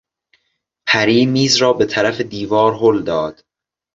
[0.87, 3.43] پری میز را به طرف دیوار هل داد.